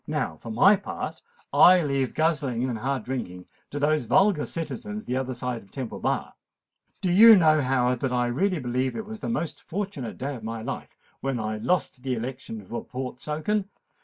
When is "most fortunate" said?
9.29-10.17